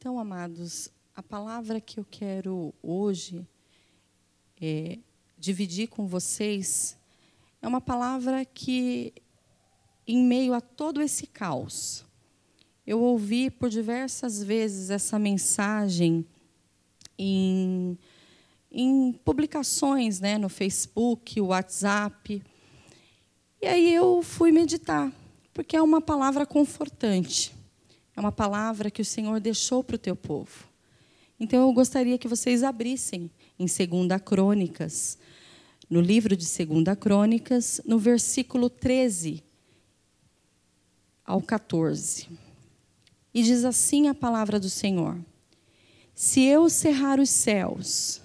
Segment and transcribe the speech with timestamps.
[0.00, 3.46] Então, amados, a palavra que eu quero hoje
[4.58, 4.98] é,
[5.36, 6.96] dividir com vocês
[7.60, 9.12] é uma palavra que,
[10.08, 12.02] em meio a todo esse caos,
[12.86, 16.24] eu ouvi por diversas vezes essa mensagem
[17.18, 17.98] em,
[18.72, 22.42] em publicações né, no Facebook, WhatsApp.
[23.60, 25.12] E aí eu fui meditar,
[25.52, 27.59] porque é uma palavra confortante.
[28.16, 30.68] É uma palavra que o Senhor deixou para o teu povo.
[31.38, 35.18] Então eu gostaria que vocês abrissem em 2 Crônicas,
[35.88, 39.42] no livro de 2 Crônicas, no versículo 13
[41.24, 42.28] ao 14.
[43.32, 45.18] E diz assim a palavra do Senhor:
[46.14, 48.20] Se eu cerrar os céus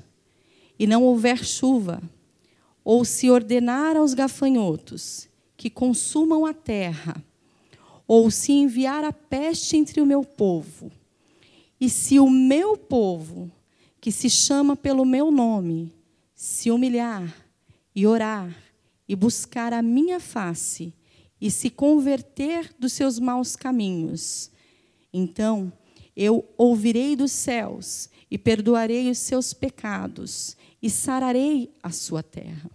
[0.78, 2.02] e não houver chuva,
[2.84, 7.24] ou se ordenar aos gafanhotos que consumam a terra,
[8.08, 10.92] ou se enviar a peste entre o meu povo,
[11.80, 13.52] e se o meu povo,
[14.00, 15.94] que se chama pelo meu nome,
[16.34, 17.36] se humilhar
[17.96, 18.56] e orar
[19.08, 20.94] e buscar a minha face
[21.40, 24.52] e se converter dos seus maus caminhos,
[25.12, 25.72] então
[26.16, 32.70] eu ouvirei dos céus e perdoarei os seus pecados e sararei a sua terra.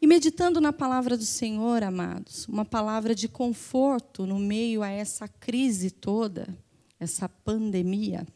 [0.00, 5.26] E meditando na palavra do Senhor, amados, uma palavra de conforto no meio a essa
[5.26, 6.46] crise toda,
[7.00, 8.26] essa pandemia,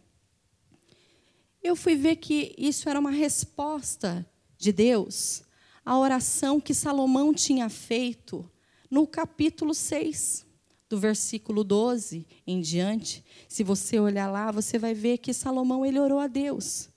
[1.62, 4.26] eu fui ver que isso era uma resposta
[4.58, 5.44] de Deus
[5.84, 8.44] à oração que Salomão tinha feito
[8.90, 10.44] no capítulo 6
[10.88, 15.98] do versículo 12 em diante, se você olhar lá, você vai ver que Salomão ele
[15.98, 16.90] orou a Deus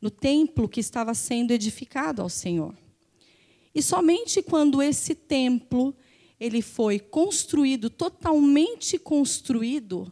[0.00, 2.85] no templo que estava sendo edificado ao Senhor.
[3.76, 5.94] E somente quando esse templo
[6.40, 10.10] ele foi construído, totalmente construído,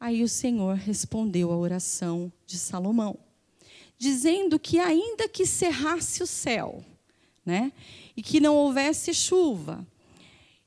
[0.00, 3.16] aí o Senhor respondeu à oração de Salomão,
[3.96, 6.84] dizendo que ainda que cerrasse o céu,
[7.46, 7.72] né,
[8.16, 9.86] e que não houvesse chuva,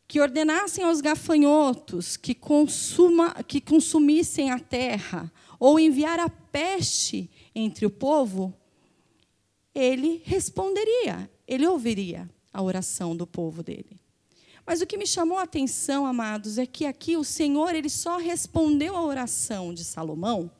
[0.07, 5.29] que ordenassem aos gafanhotos que, consuma, que consumissem a terra,
[5.59, 8.53] ou enviar a peste entre o povo,
[9.75, 13.99] ele responderia, ele ouviria a oração do povo dele.
[14.65, 18.17] Mas o que me chamou a atenção, amados, é que aqui o Senhor ele só
[18.17, 20.51] respondeu à oração de Salomão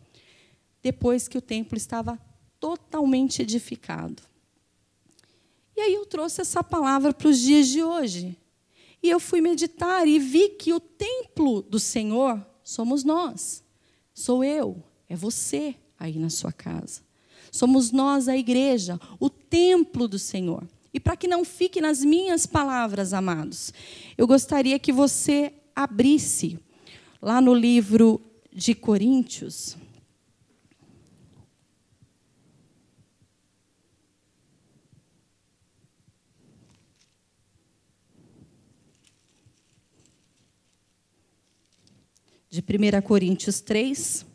[0.82, 2.18] depois que o templo estava
[2.60, 4.24] totalmente edificado.
[5.76, 8.38] E aí eu trouxe essa palavra para os dias de hoje.
[9.04, 13.64] E eu fui meditar e vi que o templo do Senhor somos nós.
[14.14, 17.02] Sou eu, é você aí na sua casa.
[17.52, 20.68] Somos nós, a igreja, o templo do Senhor.
[20.98, 23.72] E para que não fique nas minhas palavras, amados,
[24.18, 26.58] eu gostaria que você abrisse
[27.22, 28.20] lá no livro
[28.52, 29.78] de Coríntios,
[42.50, 44.26] de 1 Coríntios 3,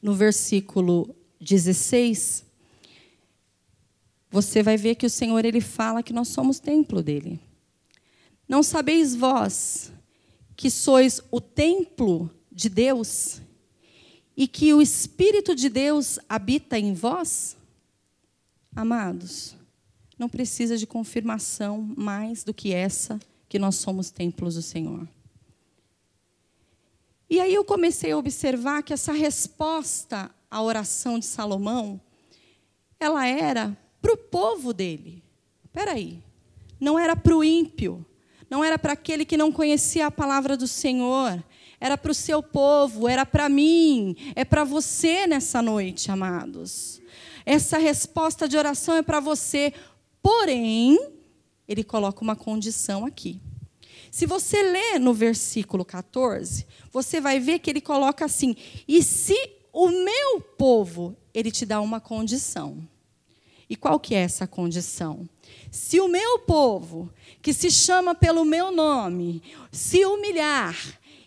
[0.00, 2.49] no versículo 16,
[4.30, 7.40] você vai ver que o Senhor ele fala que nós somos templo dele.
[8.48, 9.92] Não sabeis vós
[10.56, 13.40] que sois o templo de Deus
[14.36, 17.56] e que o Espírito de Deus habita em vós?
[18.74, 19.56] Amados,
[20.18, 25.08] não precisa de confirmação mais do que essa que nós somos templos do Senhor.
[27.28, 32.00] E aí eu comecei a observar que essa resposta à oração de Salomão,
[32.98, 35.22] ela era para o povo dele.
[35.64, 36.22] Espera aí,
[36.80, 38.04] não era para o ímpio,
[38.48, 41.42] não era para aquele que não conhecia a palavra do Senhor,
[41.80, 47.00] era para o seu povo, era para mim, é para você nessa noite, amados.
[47.46, 49.72] Essa resposta de oração é para você,
[50.22, 50.98] porém,
[51.66, 53.40] ele coloca uma condição aqui.
[54.10, 59.36] Se você ler no versículo 14, você vai ver que ele coloca assim: "E se
[59.72, 62.86] o meu povo, ele te dá uma condição".
[63.70, 65.28] E qual que é essa condição?
[65.70, 67.08] Se o meu povo,
[67.40, 69.40] que se chama pelo meu nome,
[69.70, 70.76] se humilhar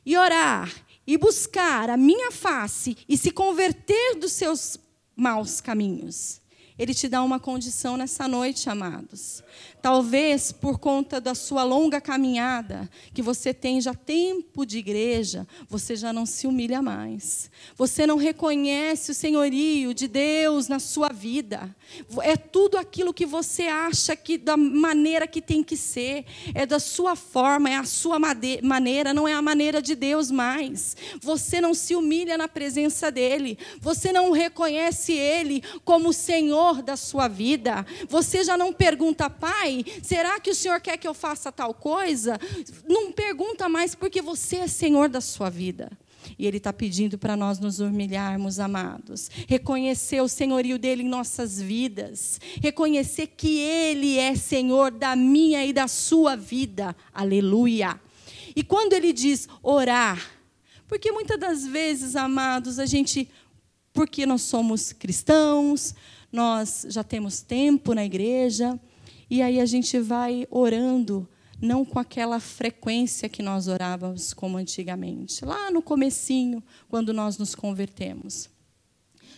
[0.05, 0.69] e orar
[1.07, 4.77] e buscar a minha face e se converter dos seus
[5.15, 6.41] maus caminhos,
[6.77, 9.41] ele te dá uma condição nessa noite, amados.
[9.83, 15.93] Talvez por conta da sua longa caminhada, que você tem já tempo de igreja, você
[15.93, 17.51] já não se humilha mais.
[17.75, 21.75] Você não reconhece o senhorio de Deus na sua vida.
[22.21, 26.23] É tudo aquilo que você acha que da maneira que tem que ser,
[26.55, 28.17] é da sua forma, é a sua
[28.61, 30.95] maneira, não é a maneira de Deus mais.
[31.19, 33.57] Você não se humilha na presença dele.
[33.81, 37.85] Você não reconhece ele como o Senhor da sua vida.
[38.07, 42.39] Você já não pergunta, Pai, será que o Senhor quer que eu faça tal coisa?
[42.87, 45.91] Não pergunta mais, porque você é Senhor da sua vida.
[46.37, 49.29] E Ele está pedindo para nós nos humilharmos, amados.
[49.47, 52.39] Reconhecer o senhorio dele em nossas vidas.
[52.61, 56.95] Reconhecer que Ele é Senhor da minha e da sua vida.
[57.13, 57.99] Aleluia.
[58.55, 60.21] E quando Ele diz orar,
[60.87, 63.29] porque muitas das vezes, amados, a gente,
[63.91, 65.95] porque nós somos cristãos,
[66.31, 68.79] nós já temos tempo na igreja,
[69.29, 71.27] e aí a gente vai orando,
[71.61, 77.55] não com aquela frequência que nós orávamos como antigamente, lá no comecinho, quando nós nos
[77.55, 78.49] convertemos.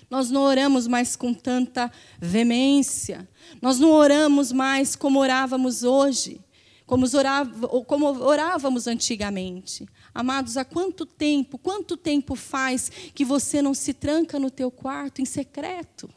[0.10, 3.28] Nós não oramos mais com tanta veemência.
[3.62, 6.40] Nós não oramos mais como orávamos hoje,
[6.86, 9.88] como, orávamos antigamente.
[10.14, 15.22] Amados, há quanto tempo, quanto tempo faz que você não se tranca no teu quarto
[15.22, 16.10] em secreto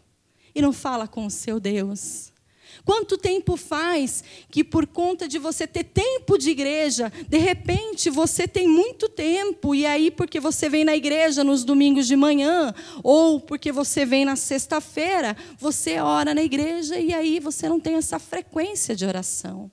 [0.55, 2.33] e não fala com o seu Deus?
[2.85, 8.47] Quanto tempo faz que, por conta de você ter tempo de igreja, de repente você
[8.47, 13.41] tem muito tempo, e aí, porque você vem na igreja nos domingos de manhã, ou
[13.41, 18.19] porque você vem na sexta-feira, você ora na igreja e aí você não tem essa
[18.19, 19.71] frequência de oração.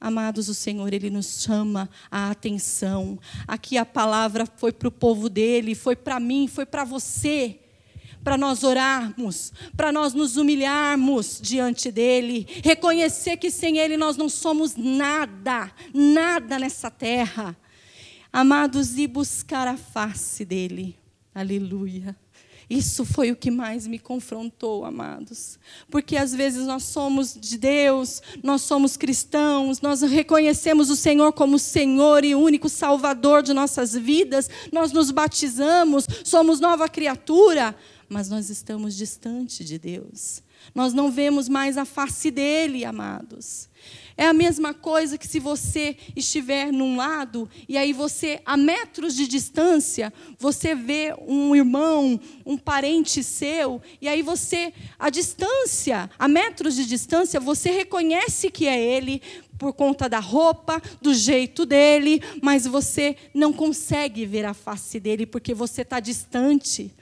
[0.00, 3.18] Amados, o Senhor, Ele nos chama a atenção.
[3.46, 7.59] Aqui a palavra foi para o povo dele, foi para mim, foi para você
[8.22, 14.28] para nós orarmos, para nós nos humilharmos diante dEle, reconhecer que sem Ele nós não
[14.28, 17.56] somos nada, nada nessa terra.
[18.32, 20.96] Amados, e buscar a face dEle.
[21.34, 22.16] Aleluia.
[22.70, 25.58] Isso foi o que mais me confrontou, amados.
[25.90, 31.58] Porque às vezes nós somos de Deus, nós somos cristãos, nós reconhecemos o Senhor como
[31.58, 37.74] Senhor e único Salvador de nossas vidas, nós nos batizamos, somos nova criatura,
[38.10, 40.42] mas nós estamos distante de Deus.
[40.74, 43.68] Nós não vemos mais a face dele, amados.
[44.16, 49.14] É a mesma coisa que se você estiver num lado e aí você, a metros
[49.14, 56.26] de distância, você vê um irmão, um parente seu, e aí você, a distância, a
[56.26, 59.22] metros de distância, você reconhece que é ele
[59.56, 65.26] por conta da roupa, do jeito dele, mas você não consegue ver a face dele
[65.26, 66.92] porque você está distante.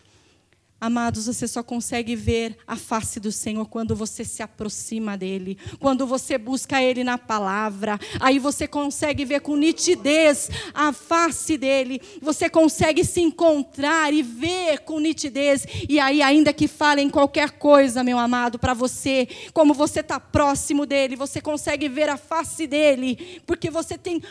[0.81, 6.07] Amados, você só consegue ver a face do Senhor quando você se aproxima dele, quando
[6.07, 7.99] você busca ele na palavra.
[8.21, 12.01] Aí você consegue ver com nitidez a face dele.
[12.23, 15.67] Você consegue se encontrar e ver com nitidez.
[15.89, 20.87] E aí, ainda que falem qualquer coisa, meu amado, para você, como você está próximo
[20.87, 24.23] dele, você consegue ver a face dele, porque você tem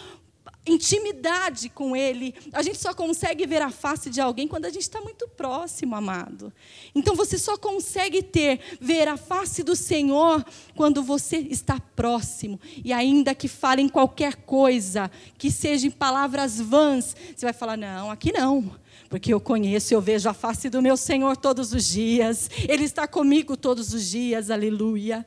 [0.67, 2.33] intimidade com Ele.
[2.51, 5.95] A gente só consegue ver a face de alguém quando a gente está muito próximo,
[5.95, 6.53] amado.
[6.93, 12.59] Então você só consegue ter, ver a face do Senhor quando você está próximo.
[12.83, 18.31] E ainda que falem qualquer coisa, que sejam palavras vãs, você vai falar: não, aqui
[18.31, 18.75] não.
[19.09, 22.49] Porque eu conheço, eu vejo a face do meu Senhor todos os dias.
[22.67, 25.25] Ele está comigo todos os dias, aleluia.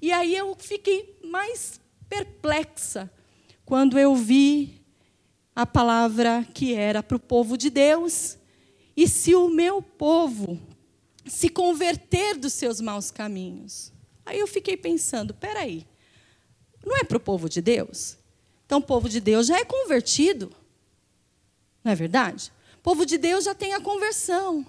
[0.00, 3.10] E aí eu fiquei mais perplexa
[3.66, 4.80] quando eu vi
[5.54, 8.38] a palavra que era para o povo de Deus.
[8.96, 10.58] E se o meu povo
[11.26, 13.92] se converter dos seus maus caminhos?
[14.24, 15.84] Aí eu fiquei pensando: peraí,
[16.84, 18.16] não é para o povo de Deus?
[18.64, 20.52] Então o povo de Deus já é convertido.
[21.82, 22.52] Não é verdade?
[22.78, 24.64] O povo de Deus já tem a conversão.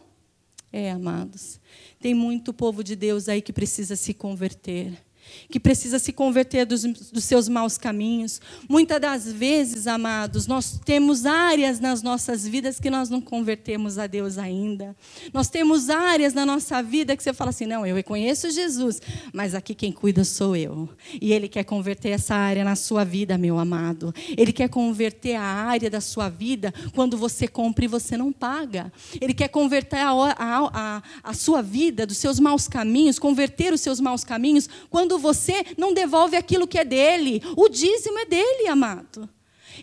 [0.74, 1.60] É, amados,
[2.00, 5.07] tem muito povo de Deus aí que precisa se converter
[5.50, 8.42] que precisa se converter dos, dos, seus maus caminhos.
[8.68, 14.08] Muitas das vezes, amados, nós temos áreas nas nossas vidas que nós não convertemos a
[14.08, 14.96] Deus ainda.
[15.34, 19.02] Nós temos áreas na nossa vida que você fala assim: não, eu reconheço Jesus,
[19.34, 20.90] mas aqui quem cuida sou eu.
[21.22, 24.14] E Ele quer converter essa área na sua vida, meu amado.
[24.38, 28.92] Ele quer converter a área da sua vida quando você compra e você não paga.
[29.20, 33.82] Ele quer converter a, a, a, a sua vida dos seus maus caminhos, converter os
[33.82, 37.42] seus maus caminhos quando quando você não devolve aquilo que é dele.
[37.56, 39.28] O dízimo é dele, amado.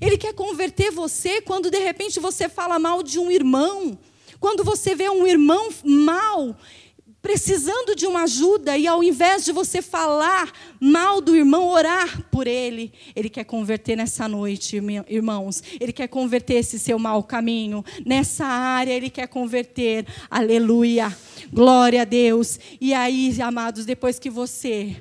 [0.01, 3.99] Ele quer converter você quando de repente você fala mal de um irmão.
[4.39, 6.57] Quando você vê um irmão mal,
[7.23, 12.47] precisando de uma ajuda e ao invés de você falar mal do irmão, orar por
[12.47, 14.77] ele, ele quer converter nessa noite,
[15.09, 15.63] irmãos.
[15.81, 17.85] Ele quer converter esse seu mau caminho.
[18.05, 20.07] Nessa área, ele quer converter.
[20.31, 21.17] Aleluia.
[21.53, 22.59] Glória a Deus.
[22.81, 24.97] E aí, amados, depois que você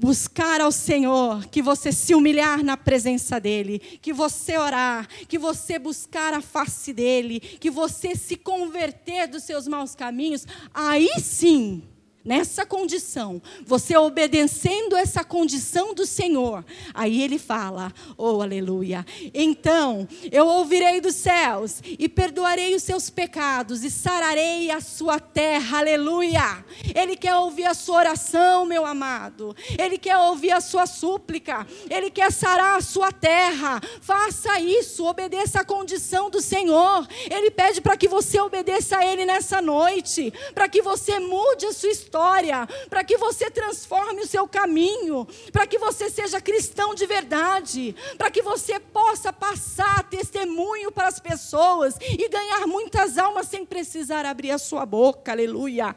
[0.00, 5.78] buscar ao Senhor, que você se humilhar na presença dEle, que você orar, que você
[5.78, 11.82] buscar a face dEle, que você se converter dos seus maus caminhos, aí sim
[12.24, 19.04] nessa condição, você obedecendo essa condição do Senhor, aí ele fala: Oh, aleluia.
[19.32, 25.78] Então eu ouvirei dos céus e perdoarei os seus pecados e sararei a sua terra,
[25.78, 26.64] aleluia.
[26.94, 32.10] Ele quer ouvir a sua oração, meu amado, ele quer ouvir a sua súplica, ele
[32.10, 33.80] quer sarar a sua terra.
[34.00, 37.06] Faça isso, obedeça a condição do Senhor.
[37.30, 41.72] Ele pede para que você obedeça a Ele nessa noite, para que você mude a
[41.72, 46.92] sua história história, para que você transforme o seu caminho, para que você seja cristão
[46.92, 53.46] de verdade, para que você possa passar testemunho para as pessoas e ganhar muitas almas
[53.46, 55.30] sem precisar abrir a sua boca.
[55.30, 55.94] Aleluia.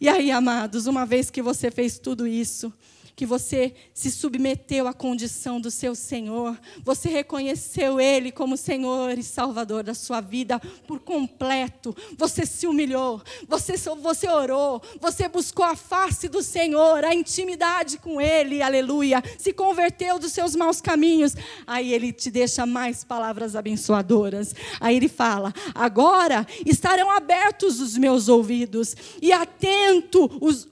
[0.00, 2.72] E aí, amados, uma vez que você fez tudo isso,
[3.20, 9.22] que você se submeteu à condição do seu Senhor, você reconheceu Ele como Senhor e
[9.22, 15.76] Salvador da sua vida por completo, você se humilhou, você, você orou, você buscou a
[15.76, 21.34] face do Senhor, a intimidade com Ele, aleluia, se converteu dos seus maus caminhos,
[21.66, 28.30] aí Ele te deixa mais palavras abençoadoras, aí Ele fala: agora estarão abertos os meus
[28.30, 30.69] ouvidos e atento os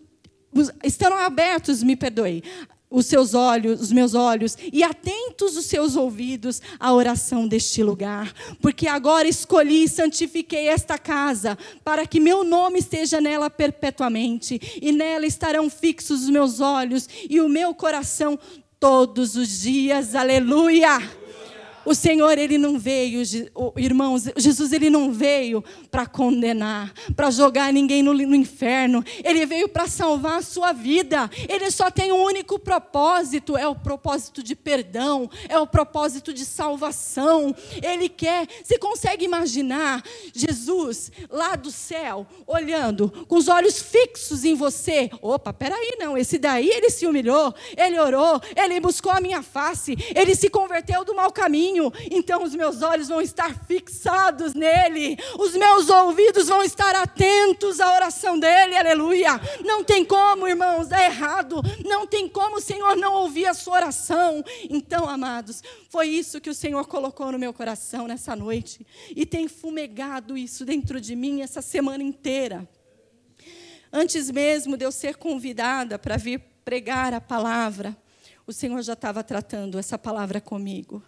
[0.83, 2.43] estarão abertos, me perdoe,
[2.91, 8.33] os seus olhos, os meus olhos, e atentos os seus ouvidos à oração deste lugar,
[8.61, 14.91] porque agora escolhi e santifiquei esta casa, para que meu nome esteja nela perpetuamente, e
[14.91, 18.39] nela estarão fixos os meus olhos e o meu coração
[18.81, 20.15] todos os dias.
[20.15, 21.28] Aleluia!
[21.85, 23.23] O Senhor, ele não veio,
[23.77, 29.05] irmãos, Jesus, ele não veio para condenar, para jogar ninguém no, no inferno.
[29.25, 31.31] Ele veio para salvar a sua vida.
[31.49, 36.45] Ele só tem um único propósito: é o propósito de perdão, é o propósito de
[36.45, 37.55] salvação.
[37.83, 38.47] Ele quer.
[38.63, 40.03] Você consegue imaginar
[40.35, 45.11] Jesus lá do céu, olhando, com os olhos fixos em você?
[45.23, 46.19] Opa, peraí, não.
[46.19, 51.05] Esse daí ele se humilhou, ele orou, ele buscou a minha face, ele se converteu
[51.05, 56.49] do mau caminho caminho, então os meus olhos vão estar fixados nele, os meus ouvidos
[56.49, 59.41] vão estar atentos à oração dele, aleluia.
[59.65, 63.75] Não tem como, irmãos, é errado, não tem como o Senhor não ouvir a sua
[63.75, 64.43] oração.
[64.71, 69.49] Então, amados, foi isso que o Senhor colocou no meu coração nessa noite e tem
[69.49, 72.69] fumegado isso dentro de mim essa semana inteira.
[73.93, 77.97] Antes mesmo de eu ser convidada para vir pregar a palavra,
[78.47, 81.03] o Senhor já estava tratando essa palavra comigo.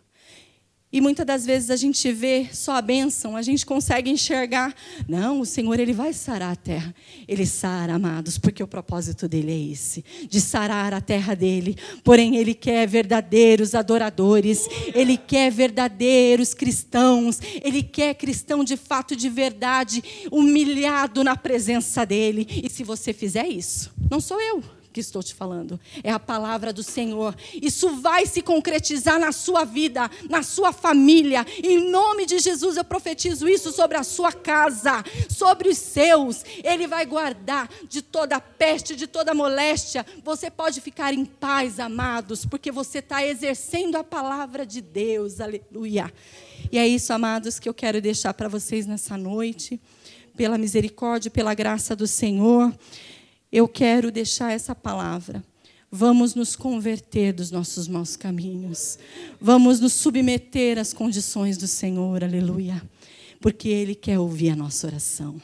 [0.93, 4.75] E muitas das vezes a gente vê só a bênção, a gente consegue enxergar.
[5.09, 6.93] Não, o Senhor ele vai sarar a terra.
[7.29, 11.77] Ele sara, amados, porque o propósito dele é esse, de sarar a terra dele.
[12.03, 19.29] Porém, ele quer verdadeiros adoradores, ele quer verdadeiros cristãos, ele quer cristão de fato de
[19.29, 22.49] verdade, humilhado na presença dele.
[22.65, 25.79] E se você fizer isso, não sou eu que estou te falando.
[26.03, 27.35] É a palavra do Senhor.
[27.61, 31.47] Isso vai se concretizar na sua vida, na sua família.
[31.63, 36.45] Em nome de Jesus, eu profetizo isso sobre a sua casa, sobre os seus.
[36.65, 40.05] Ele vai guardar de toda peste, de toda moléstia.
[40.25, 45.41] Você pode ficar em paz, amados, porque você está exercendo a palavra de Deus.
[45.41, 46.13] Aleluia.
[46.71, 49.81] E é isso, amados, que eu quero deixar para vocês nessa noite.
[50.37, 52.73] Pela misericórdia, pela graça do Senhor
[53.53, 55.43] eu quero deixar essa palavra.
[55.91, 58.97] Vamos nos converter dos nossos maus caminhos.
[59.41, 62.81] Vamos nos submeter às condições do Senhor, aleluia.
[63.41, 65.41] Porque Ele quer ouvir a nossa oração.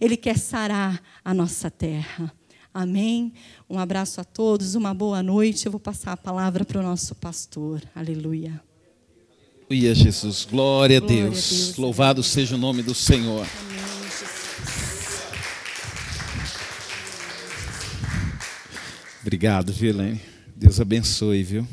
[0.00, 2.32] Ele quer sarar a nossa terra.
[2.72, 3.32] Amém?
[3.68, 5.66] Um abraço a todos, uma boa noite.
[5.66, 7.82] Eu vou passar a palavra para o nosso pastor.
[7.94, 8.62] Aleluia.
[9.68, 10.46] Aleluia, Jesus.
[10.50, 11.10] Glória a Deus.
[11.10, 11.76] Glória a Deus.
[11.76, 13.46] Louvado seja o nome do Senhor.
[13.68, 13.89] Amém.
[19.22, 19.94] Obrigado, viu?
[20.56, 21.68] Deus abençoe, viu?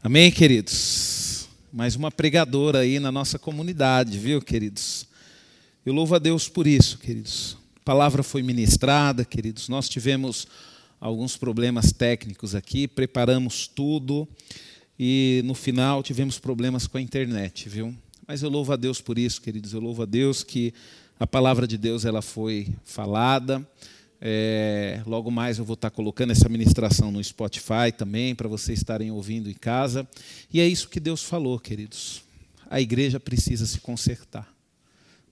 [0.00, 1.48] Amém, queridos?
[1.72, 5.08] Mais uma pregadora aí na nossa comunidade, viu, queridos?
[5.84, 7.58] Eu louvo a Deus por isso, queridos.
[7.74, 9.68] A palavra foi ministrada, queridos.
[9.68, 10.46] Nós tivemos
[11.00, 14.28] alguns problemas técnicos aqui, preparamos tudo
[14.96, 17.92] e no final tivemos problemas com a internet, viu?
[18.28, 19.72] Mas eu louvo a Deus por isso, queridos.
[19.72, 20.72] Eu louvo a Deus que
[21.22, 23.62] A palavra de Deus ela foi falada.
[24.20, 29.10] É, logo mais eu vou estar colocando essa ministração no Spotify também, para vocês estarem
[29.10, 30.06] ouvindo em casa.
[30.52, 32.22] E é isso que Deus falou, queridos.
[32.68, 34.52] A igreja precisa se consertar.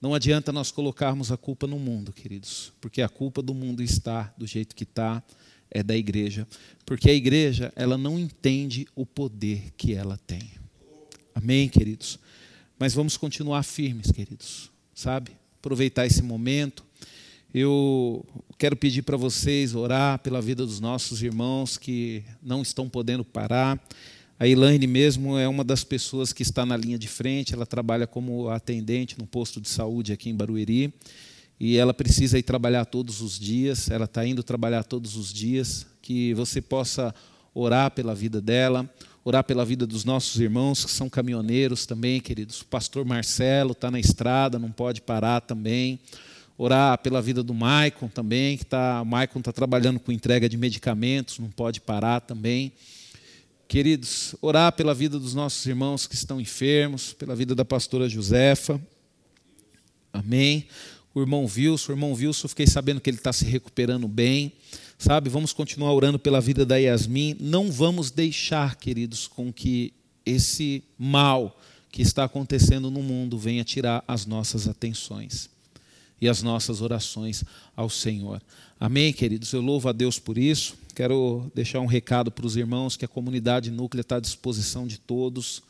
[0.01, 4.33] Não adianta nós colocarmos a culpa no mundo, queridos, porque a culpa do mundo está
[4.37, 5.21] do jeito que está,
[5.69, 6.47] é da igreja.
[6.85, 10.49] Porque a igreja, ela não entende o poder que ela tem.
[11.35, 12.17] Amém, queridos?
[12.77, 15.31] Mas vamos continuar firmes, queridos, sabe?
[15.59, 16.83] aproveitar esse momento.
[17.51, 18.23] Eu
[18.59, 23.83] quero pedir para vocês orar pela vida dos nossos irmãos que não estão podendo parar.
[24.39, 28.05] A Elaine mesmo é uma das pessoas que está na linha de frente, ela trabalha
[28.05, 30.93] como atendente no posto de saúde aqui em Barueri.
[31.59, 35.87] E ela precisa ir trabalhar todos os dias, ela está indo trabalhar todos os dias.
[36.03, 37.15] Que você possa
[37.51, 38.87] orar pela vida dela,
[39.25, 42.61] orar pela vida dos nossos irmãos que são caminhoneiros também, queridos.
[42.61, 45.99] O pastor Marcelo está na estrada, não pode parar também.
[46.61, 50.57] Orar pela vida do Maicon também, que está, o Maicon está trabalhando com entrega de
[50.57, 52.73] medicamentos, não pode parar também.
[53.65, 58.77] Queridos, orar pela vida dos nossos irmãos que estão enfermos, pela vida da pastora Josefa.
[60.11, 60.67] Amém.
[61.15, 64.51] O irmão Wilson, o irmão Wilson, fiquei sabendo que ele está se recuperando bem
[64.97, 65.29] sabe?
[65.29, 67.37] Vamos continuar orando pela vida da Yasmin.
[67.39, 69.93] Não vamos deixar, queridos, com que
[70.25, 71.57] esse mal
[71.89, 75.49] que está acontecendo no mundo venha tirar as nossas atenções
[76.21, 77.43] e as nossas orações
[77.75, 78.41] ao Senhor.
[78.79, 79.51] Amém, queridos?
[79.53, 80.75] Eu louvo a Deus por isso.
[80.95, 84.99] Quero deixar um recado para os irmãos que a comunidade núclea está à disposição de
[84.99, 85.61] todos.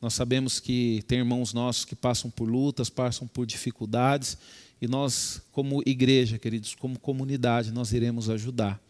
[0.00, 4.36] Nós sabemos que tem irmãos nossos que passam por lutas, passam por dificuldades,
[4.80, 8.80] e nós, como igreja, queridos, como comunidade, nós iremos ajudar.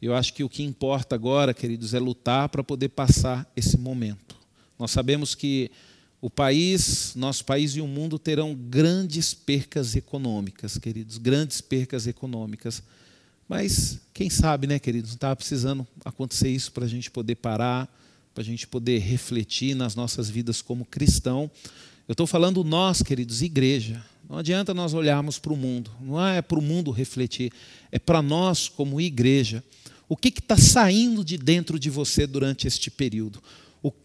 [0.00, 4.36] Eu acho que o que importa agora, queridos, é lutar para poder passar esse momento.
[4.78, 5.70] Nós sabemos que
[6.24, 12.82] o país, nosso país e o mundo terão grandes percas econômicas, queridos, grandes percas econômicas.
[13.46, 17.94] Mas quem sabe, né, queridos, não estava precisando acontecer isso para a gente poder parar,
[18.32, 21.50] para a gente poder refletir nas nossas vidas como cristão.
[22.08, 24.02] Eu estou falando nós, queridos, igreja.
[24.26, 27.52] Não adianta nós olharmos para o mundo, não é para o mundo refletir,
[27.92, 29.62] é para nós, como igreja.
[30.08, 33.42] O que está saindo de dentro de você durante este período?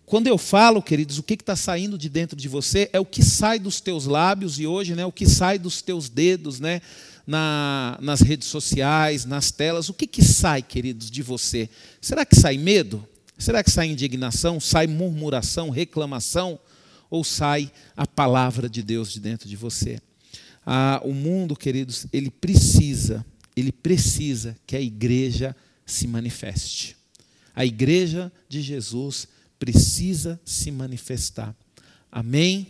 [0.06, 3.24] Quando eu falo, queridos, o que está saindo de dentro de você é o que
[3.24, 6.82] sai dos teus lábios e hoje, né, o que sai dos teus dedos, né,
[7.26, 9.88] na, nas redes sociais, nas telas.
[9.88, 11.70] O que, que sai, queridos, de você?
[12.02, 13.08] Será que sai medo?
[13.38, 14.60] Será que sai indignação?
[14.60, 16.60] Sai murmuração, reclamação?
[17.10, 20.02] Ou sai a palavra de Deus de dentro de você?
[20.66, 26.98] Ah, o mundo, queridos, ele precisa, ele precisa que a igreja se manifeste.
[27.56, 29.28] A igreja de Jesus
[29.60, 31.56] precisa se manifestar.
[32.12, 32.68] Amém?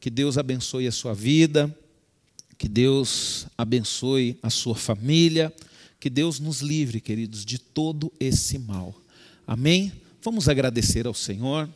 [0.00, 1.72] Que Deus abençoe a sua vida,
[2.58, 5.52] que Deus abençoe a sua família,
[6.00, 8.94] que Deus nos livre, queridos, de todo esse mal.
[9.46, 9.92] Amém?
[10.22, 11.68] Vamos agradecer ao Senhor.